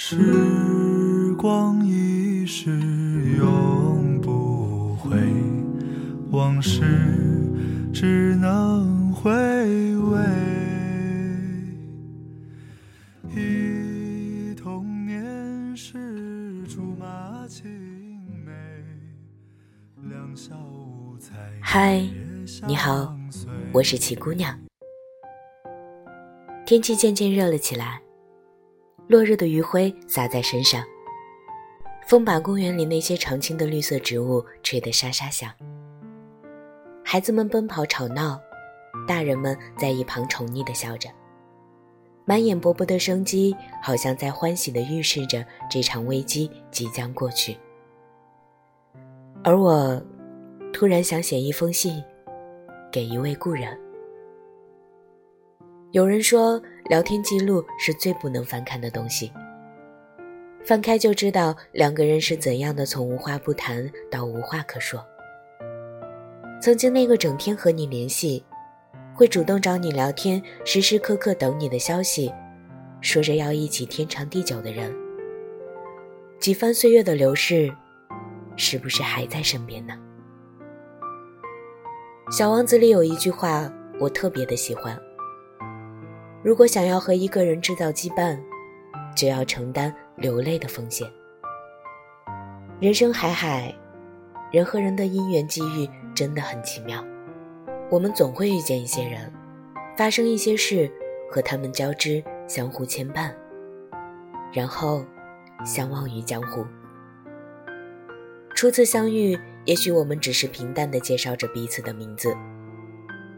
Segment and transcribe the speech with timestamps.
[0.00, 2.70] 时光一逝
[3.36, 5.10] 永不回，
[6.30, 6.82] 往事
[7.92, 9.28] 只能回
[9.96, 10.20] 味。
[13.34, 17.68] 忆童年时竹马青
[18.46, 18.52] 梅，
[20.08, 21.34] 两小无猜。
[21.60, 22.08] 嗨，
[22.68, 23.12] 你好，
[23.72, 24.56] 我是齐姑娘。
[26.64, 28.00] 天气渐渐热了起来，
[29.08, 30.84] 落日的余晖洒在身上，
[32.06, 35.50] 风把公园里那些常青的绿色植物吹得沙沙响。
[37.02, 38.38] 孩子们奔跑吵闹，
[39.06, 41.08] 大人们在一旁宠溺地笑着，
[42.26, 47.56] 满眼勃勃的生机，好像在欢喜地预示着这场危机即将过去。
[49.42, 50.02] 而我，
[50.70, 52.04] 突然想写一封信，
[52.92, 53.87] 给一位故人。
[55.92, 56.60] 有人说，
[56.90, 59.32] 聊天记录是最不能翻看的东西。
[60.62, 65.02] 翻开就知道两个人是怎样的从无话不谈到无话可说。
[66.60, 68.44] 曾经那个整天和你联系，
[69.14, 72.30] 会主动找你聊天，时时刻刻等你的消息，
[73.00, 74.94] 说着要一起天长地久的人，
[76.38, 77.72] 几番岁月的流逝，
[78.56, 79.94] 是不是还在身边呢？
[82.30, 85.00] 小王子里有一句话，我特别的喜欢。
[86.48, 88.40] 如果想要和一个人制造羁绊，
[89.14, 91.06] 就要承担流泪的风险。
[92.80, 93.74] 人生海海，
[94.50, 97.04] 人和人的因缘际遇真的很奇妙。
[97.90, 99.30] 我们总会遇见一些人，
[99.94, 100.90] 发生一些事，
[101.30, 103.30] 和他们交织，相互牵绊，
[104.50, 105.04] 然后
[105.66, 106.64] 相忘于江湖。
[108.54, 112.34] 初次相遇，也许我们只是平淡的介绍着彼此的名字，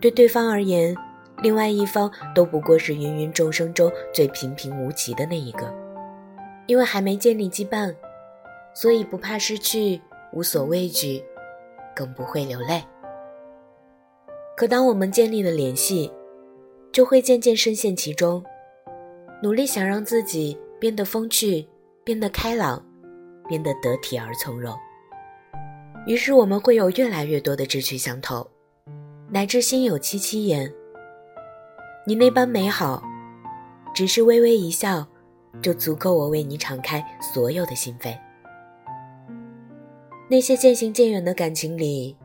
[0.00, 0.96] 对对方而言。
[1.42, 5.72] 另外一方都不过是芸芸众生中最平平无奇的那一个，
[6.66, 7.94] 因为还没建立羁绊，
[8.74, 10.00] 所以不怕失去，
[10.32, 11.24] 无所畏惧，
[11.96, 12.82] 更不会流泪。
[14.56, 16.12] 可当我们建立了联系，
[16.92, 18.44] 就会渐渐深陷其中，
[19.42, 21.66] 努力想让自己变得风趣，
[22.04, 22.84] 变得开朗，
[23.48, 24.76] 变得得体而从容。
[26.06, 28.46] 于是我们会有越来越多的志趣相投，
[29.30, 30.70] 乃至心有戚戚焉。
[32.06, 33.02] 你那般美好，
[33.94, 35.06] 只是微微一笑，
[35.60, 38.18] 就足够我为你敞开所有的心扉。
[40.28, 42.16] 那些渐行渐远的感情里，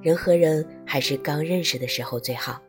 [0.00, 2.60] 人和人还是刚认识的时候最好。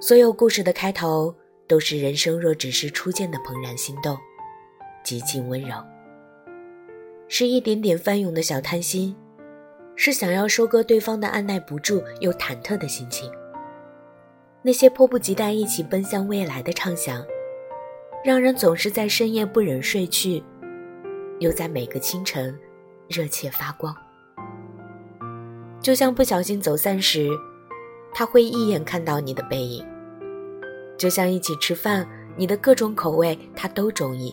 [0.00, 1.34] 所有故事的开头，
[1.66, 4.16] 都是人生若只是初见的怦然心动，
[5.02, 5.74] 极尽温柔，
[7.26, 9.16] 是一点点翻涌的小贪心，
[9.96, 13.28] 是想要收割对方的按耐不住又忐忑的心情。
[14.64, 17.20] 那些迫不及待一起奔向未来的畅想，
[18.24, 20.42] 让人总是在深夜不忍睡去，
[21.40, 22.56] 又在每个清晨
[23.08, 23.92] 热切发光。
[25.80, 27.28] 就像不小心走散时，
[28.14, 29.84] 他会一眼看到你的背影；
[30.96, 34.32] 就像一起吃饭，你的各种口味他都中意；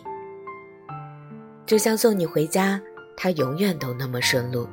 [1.66, 2.80] 就像送你回家，
[3.16, 4.68] 他永远都那么顺路。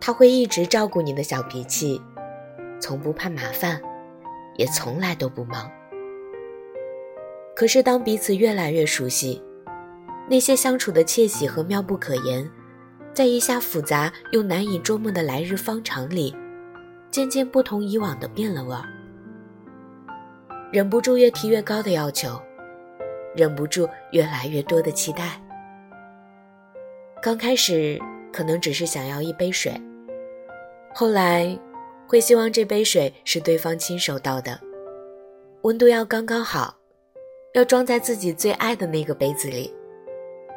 [0.00, 2.00] 他会一直照顾你的小脾气，
[2.80, 3.78] 从不怕麻烦。
[4.58, 5.70] 也从来都不忙。
[7.56, 9.42] 可是，当彼此越来越熟悉，
[10.28, 12.48] 那些相处的窃喜和妙不可言，
[13.14, 16.36] 在一下复杂又难以捉摸的来日方长里，
[17.10, 18.84] 渐渐不同以往的变了味儿。
[20.70, 22.40] 忍不住越提越高的要求，
[23.34, 25.40] 忍不住越来越多的期待。
[27.22, 27.98] 刚开始
[28.32, 29.72] 可能只是想要一杯水，
[30.92, 31.58] 后来。
[32.08, 34.58] 会希望这杯水是对方亲手倒的，
[35.60, 36.74] 温度要刚刚好，
[37.52, 39.70] 要装在自己最爱的那个杯子里，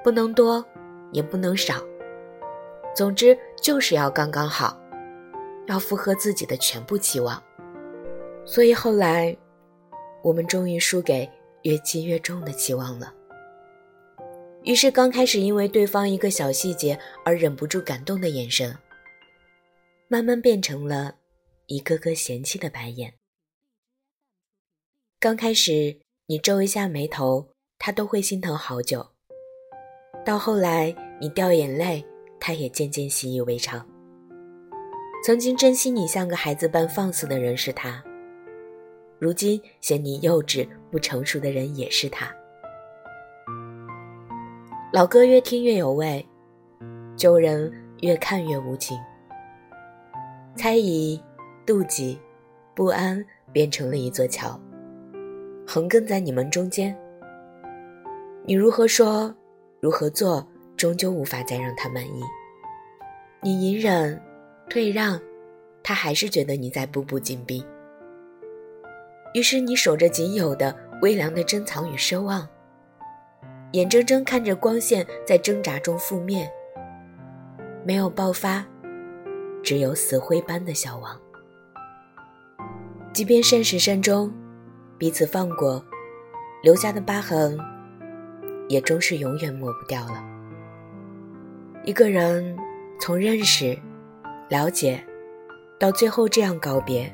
[0.01, 0.65] 不能多，
[1.11, 1.83] 也不能少，
[2.95, 4.79] 总之就是要刚刚好，
[5.67, 7.43] 要符合自己的全部期望。
[8.45, 9.35] 所以后来，
[10.23, 11.29] 我们终于输给
[11.63, 13.13] 越积越重的期望了。
[14.63, 18.73] 于是刚开始因为对方一个小细节而忍不住感动的眼神，
[20.07, 21.15] 慢慢变成了。
[21.71, 23.13] 一个个嫌弃的白眼。
[25.21, 27.47] 刚开始，你皱一下眉头，
[27.79, 28.99] 他都会心疼好久；
[30.25, 32.05] 到后来，你掉眼泪，
[32.41, 33.87] 他也渐渐习以为常。
[35.23, 38.03] 曾经珍惜你像个孩子般放肆的人是他，
[39.17, 42.29] 如今嫌你幼稚不成熟的人也是他。
[44.91, 46.27] 老歌越听越有味，
[47.15, 47.71] 旧人
[48.01, 48.99] 越看越无情。
[50.57, 51.17] 猜疑。
[51.65, 52.19] 妒忌、
[52.73, 54.59] 不安变成了一座桥，
[55.67, 56.95] 横亘在你们中间。
[58.45, 59.33] 你如何说，
[59.79, 62.23] 如何做，终究无法再让他满意。
[63.41, 64.19] 你隐忍、
[64.67, 65.21] 退让，
[65.83, 67.63] 他还是觉得你在步步紧逼。
[69.35, 72.49] 于是你守着仅有的微凉的珍藏与奢望，
[73.73, 76.51] 眼睁睁看着光线在挣扎中覆灭，
[77.85, 78.65] 没有爆发，
[79.61, 81.20] 只有死灰般的消亡。
[83.13, 84.33] 即便善始善终，
[84.97, 85.83] 彼此放过，
[86.63, 87.59] 留下的疤痕，
[88.69, 90.23] 也终是永远抹不掉了。
[91.83, 92.57] 一个人
[92.99, 93.77] 从认识、
[94.49, 95.03] 了解，
[95.77, 97.13] 到最后这样告别。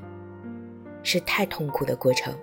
[1.04, 2.34] 是太痛苦的过程。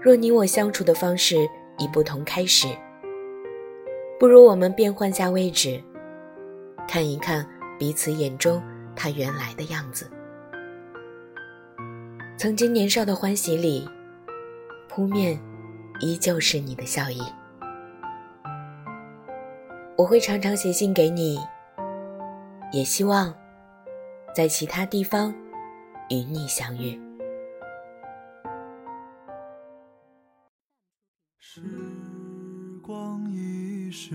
[0.00, 1.48] 若你我相处的方式
[1.78, 2.66] 已不同开始，
[4.18, 5.80] 不如我们变换下位置，
[6.88, 7.48] 看一看
[7.78, 8.60] 彼此眼中
[8.96, 10.10] 他原来的样子。
[12.38, 13.84] 曾经年少的欢喜里，
[14.88, 15.36] 扑面
[15.98, 17.20] 依旧是你的笑意。
[19.96, 21.36] 我会常常写信给你，
[22.72, 23.34] 也希望
[24.32, 25.34] 在其他地方。
[26.10, 26.98] 与你相遇。
[31.38, 31.60] 时
[32.80, 34.14] 光一逝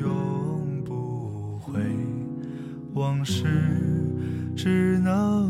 [0.00, 1.80] 永不回，
[2.94, 3.42] 往事
[4.56, 5.45] 只能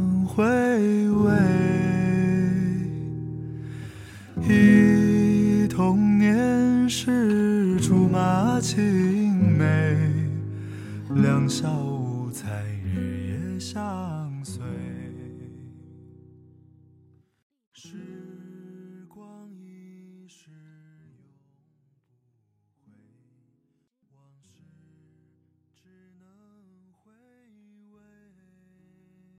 [4.42, 9.96] 忆童年时竹马青梅，
[11.22, 12.46] 两小无猜
[12.94, 14.62] 日夜相随。